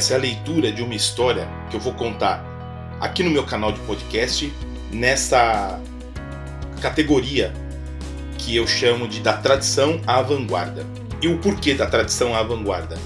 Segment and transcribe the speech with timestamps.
[0.00, 2.42] Essa é a leitura de uma história que eu vou contar
[2.98, 4.50] aqui no meu canal de podcast,
[4.90, 5.78] nessa
[6.80, 7.52] categoria
[8.38, 10.86] que eu chamo de da tradição à vanguarda.
[11.20, 12.96] E o porquê da tradição à vanguarda?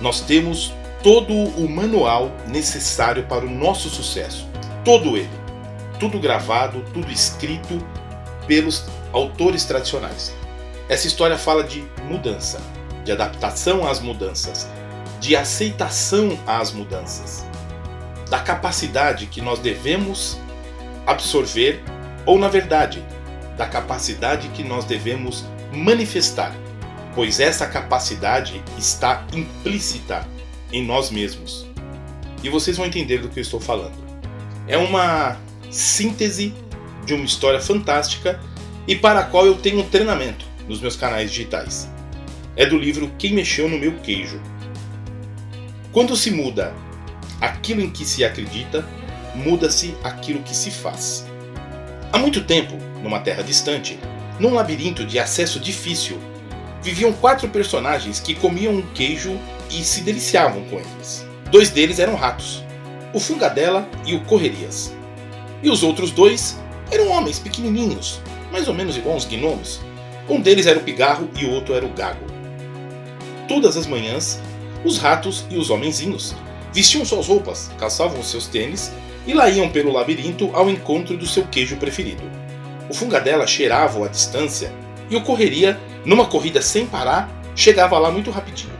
[0.00, 4.48] Nós temos todo o manual necessário para o nosso sucesso.
[4.84, 5.30] Todo ele.
[6.00, 7.78] Tudo gravado, tudo escrito
[8.48, 10.34] pelos autores tradicionais.
[10.88, 12.60] Essa história fala de mudança,
[13.04, 14.68] de adaptação às mudanças,
[15.22, 17.46] de aceitação às mudanças,
[18.28, 20.36] da capacidade que nós devemos
[21.06, 21.80] absorver,
[22.26, 23.00] ou na verdade,
[23.56, 26.52] da capacidade que nós devemos manifestar,
[27.14, 30.26] pois essa capacidade está implícita
[30.72, 31.68] em nós mesmos.
[32.42, 33.94] E vocês vão entender do que eu estou falando.
[34.66, 35.36] É uma
[35.70, 36.52] síntese
[37.06, 38.40] de uma história fantástica
[38.88, 41.88] e para a qual eu tenho um treinamento nos meus canais digitais.
[42.56, 44.40] É do livro Quem Mexeu no Meu Queijo.
[45.92, 46.72] Quando se muda
[47.38, 48.82] aquilo em que se acredita,
[49.34, 51.26] muda-se aquilo que se faz.
[52.10, 53.98] Há muito tempo, numa terra distante,
[54.40, 56.18] num labirinto de acesso difícil,
[56.82, 59.38] viviam quatro personagens que comiam um queijo
[59.70, 61.26] e se deliciavam com eles.
[61.50, 62.64] Dois deles eram ratos,
[63.12, 64.94] o Fungadela e o Correrias.
[65.62, 66.58] E os outros dois
[66.90, 68.18] eram homens pequenininhos,
[68.50, 69.78] mais ou menos igual aos gnomos.
[70.26, 72.24] Um deles era o Pigarro e o outro era o Gago.
[73.46, 74.40] Todas as manhãs,
[74.84, 76.34] os ratos e os homenzinhos
[76.72, 78.92] vestiam suas roupas, calçavam seus tênis
[79.26, 82.22] e lá iam pelo labirinto ao encontro do seu queijo preferido.
[82.90, 84.72] O Fungadela cheirava à distância
[85.08, 88.72] e o Correria, numa corrida sem parar, chegava lá muito rapidinho.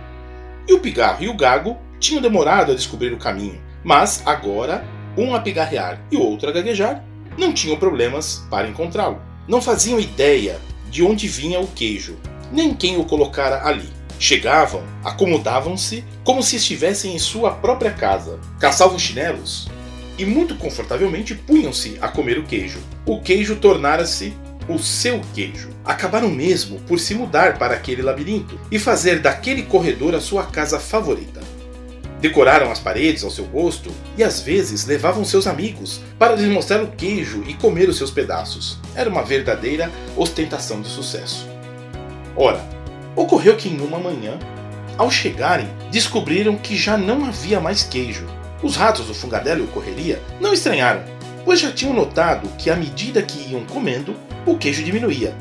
[0.68, 4.84] E o Pigarro e o Gago tinham demorado a descobrir o caminho, mas agora,
[5.16, 7.04] um a pigarrear e o outro a gaguejar,
[7.38, 9.20] não tinham problemas para encontrá-lo.
[9.46, 12.16] Não faziam ideia de onde vinha o queijo,
[12.50, 13.88] nem quem o colocara ali.
[14.22, 19.68] Chegavam, acomodavam-se como se estivessem em sua própria casa, caçavam chinelos
[20.16, 22.78] e muito confortavelmente punham-se a comer o queijo.
[23.04, 24.32] O queijo tornara-se
[24.68, 25.70] o seu queijo.
[25.84, 30.78] Acabaram mesmo por se mudar para aquele labirinto e fazer daquele corredor a sua casa
[30.78, 31.40] favorita.
[32.20, 36.80] Decoraram as paredes ao seu gosto e às vezes levavam seus amigos para lhes mostrar
[36.80, 38.78] o queijo e comer os seus pedaços.
[38.94, 41.50] Era uma verdadeira ostentação de sucesso.
[42.36, 42.71] Ora,
[43.16, 44.38] ocorreu que em uma manhã,
[44.96, 48.26] ao chegarem, descobriram que já não havia mais queijo.
[48.62, 51.02] Os ratos, o fungadelo e o correria não estranharam,
[51.44, 54.14] pois já tinham notado que à medida que iam comendo,
[54.46, 55.34] o queijo diminuía.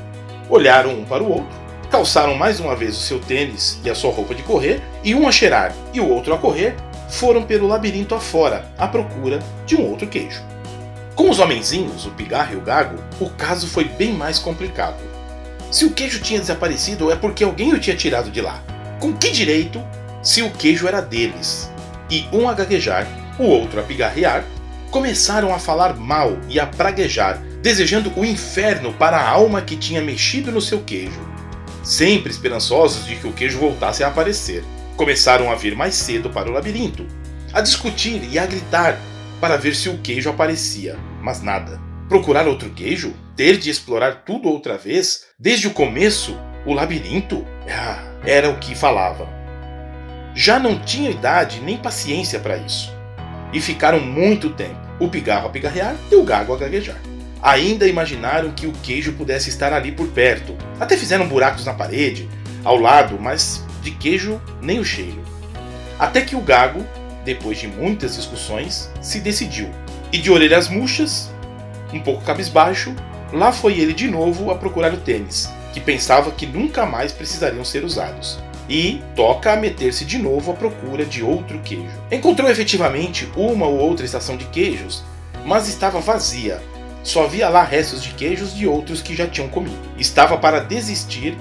[0.49, 1.61] Olharam um para o outro
[1.91, 5.27] calçaram mais uma vez o seu tênis e a sua roupa de correr, e um
[5.27, 6.73] a cheirar e o outro a correr,
[7.09, 10.41] foram pelo labirinto afora à procura de um outro queijo.
[11.13, 14.95] Com os homenzinhos, o pigarro e o gago, o caso foi bem mais complicado.
[15.71, 18.63] Se o queijo tinha desaparecido é porque alguém o tinha tirado de lá.
[18.99, 19.81] Com que direito
[20.21, 21.71] se o queijo era deles?
[22.09, 23.07] E um a gaguejar,
[23.39, 24.43] o outro a pigarrear,
[24.91, 30.01] começaram a falar mal e a praguejar, desejando o inferno para a alma que tinha
[30.01, 31.31] mexido no seu queijo
[31.83, 34.63] sempre esperançosos de que o queijo voltasse a aparecer.
[34.95, 37.05] Começaram a vir mais cedo para o labirinto,
[37.53, 38.99] a discutir e a gritar
[39.39, 41.81] para ver se o queijo aparecia, mas nada.
[42.07, 43.13] Procurar outro queijo?
[43.35, 45.25] Ter de explorar tudo outra vez?
[45.39, 46.37] Desde o começo?
[46.65, 47.45] O labirinto?
[47.69, 49.27] Ah, era o que falava.
[50.35, 52.93] Já não tinha idade nem paciência para isso.
[53.53, 57.01] E ficaram muito tempo, o pigarro a pigarrear e o gago a gaguejar.
[57.41, 60.55] Ainda imaginaram que o queijo pudesse estar ali por perto.
[60.79, 62.29] Até fizeram buracos na parede,
[62.63, 65.23] ao lado, mas de queijo nem o cheiro.
[65.97, 66.85] Até que o gago,
[67.23, 69.69] depois de muitas discussões, se decidiu.
[70.11, 71.31] E de orelhas murchas,
[71.93, 72.93] um pouco cabisbaixo,
[73.31, 77.63] lá foi ele de novo a procurar o tênis, que pensava que nunca mais precisariam
[77.63, 78.39] ser usados.
[78.69, 81.91] E toca a meter-se de novo à procura de outro queijo.
[82.11, 85.03] Encontrou efetivamente uma ou outra estação de queijos,
[85.45, 86.61] mas estava vazia
[87.03, 89.79] só havia lá restos de queijos de outros que já tinham comido.
[89.97, 91.35] Estava para desistir,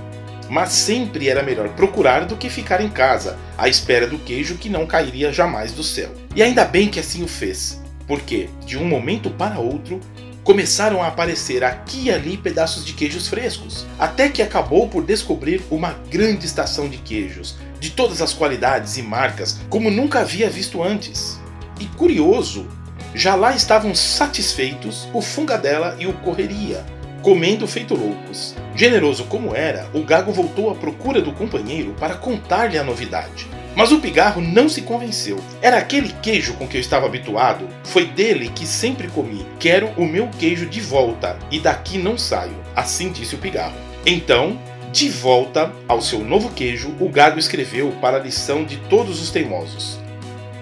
[0.49, 4.71] mas sempre era melhor procurar do que ficar em casa, à espera do queijo que
[4.71, 6.11] não cairia jamais do céu.
[6.35, 10.01] E ainda bem que assim o fez, porque, de um momento para outro,
[10.45, 15.63] começaram a aparecer aqui e ali pedaços de queijos frescos, até que acabou por descobrir
[15.71, 20.83] uma grande estação de queijos, de todas as qualidades e marcas, como nunca havia visto
[20.83, 21.41] antes.
[21.79, 22.67] E curioso
[23.15, 26.85] já lá estavam satisfeitos o Fungadela e o Correria,
[27.23, 28.55] comendo feito loucos.
[28.75, 33.49] Generoso como era, o Gago voltou à procura do companheiro para contar-lhe a novidade.
[33.75, 35.39] Mas o pigarro não se convenceu.
[35.63, 37.69] Era aquele queijo com que eu estava habituado.
[37.85, 39.47] Foi dele que sempre comi.
[39.59, 42.57] Quero o meu queijo de volta e daqui não saio.
[42.75, 43.77] Assim disse o pigarro.
[44.05, 44.59] Então,
[44.93, 49.31] de volta ao seu novo queijo, o Gago escreveu para a lição de todos os
[49.31, 50.01] teimosos.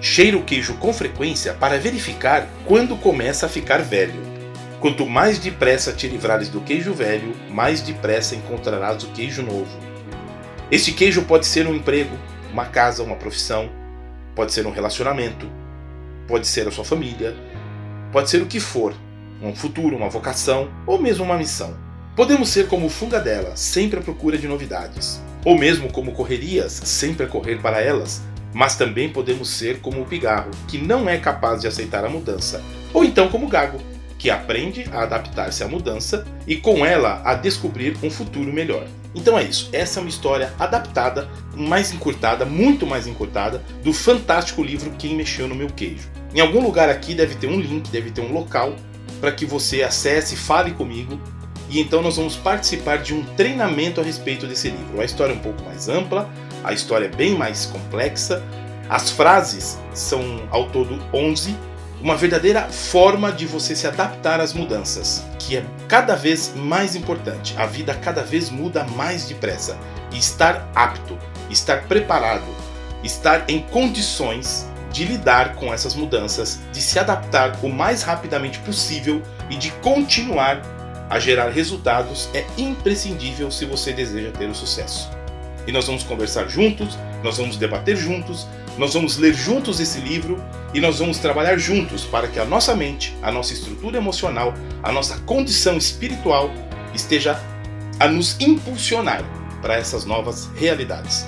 [0.00, 4.22] Cheira o queijo com frequência para verificar quando começa a ficar velho.
[4.80, 9.76] Quanto mais depressa te livrares do queijo velho, mais depressa encontrarás o queijo novo.
[10.70, 12.16] Este queijo pode ser um emprego,
[12.52, 13.70] uma casa, uma profissão,
[14.34, 15.50] pode ser um relacionamento,
[16.26, 17.34] pode ser a sua família,
[18.12, 18.94] pode ser o que for,
[19.42, 21.76] um futuro, uma vocação ou mesmo uma missão.
[22.16, 26.72] Podemos ser como o funga dela, sempre à procura de novidades, ou mesmo como correrias,
[26.72, 28.22] sempre a correr para elas,
[28.52, 32.62] mas também podemos ser como o pigarro, que não é capaz de aceitar a mudança,
[32.92, 33.78] ou então como o gago,
[34.18, 38.86] que aprende a adaptar-se à mudança e com ela a descobrir um futuro melhor.
[39.14, 44.62] Então é isso, essa é uma história adaptada, mais encurtada, muito mais encurtada, do fantástico
[44.62, 46.08] livro Quem Mexeu no Meu Queijo.
[46.34, 48.74] Em algum lugar aqui deve ter um link, deve ter um local
[49.20, 51.18] para que você acesse, fale comigo
[51.70, 55.00] e então nós vamos participar de um treinamento a respeito desse livro.
[55.00, 56.28] A história é um pouco mais ampla,
[56.64, 58.42] a história é bem mais complexa,
[58.88, 61.54] as frases são ao todo 11,
[62.00, 67.54] uma verdadeira forma de você se adaptar às mudanças, que é cada vez mais importante.
[67.58, 69.76] A vida cada vez muda mais depressa
[70.12, 71.18] e estar apto,
[71.50, 72.46] estar preparado,
[73.02, 79.22] estar em condições de lidar com essas mudanças, de se adaptar o mais rapidamente possível
[79.50, 80.62] e de continuar
[81.10, 85.10] a gerar resultados é imprescindível se você deseja ter o sucesso.
[85.66, 88.46] E nós vamos conversar juntos, nós vamos debater juntos,
[88.78, 90.42] nós vamos ler juntos esse livro
[90.72, 94.92] e nós vamos trabalhar juntos para que a nossa mente, a nossa estrutura emocional, a
[94.92, 96.50] nossa condição espiritual
[96.94, 97.42] esteja
[97.98, 99.24] a nos impulsionar
[99.60, 101.26] para essas novas realidades.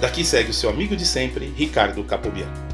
[0.00, 2.67] Daqui segue o seu amigo de sempre, Ricardo Capobiano.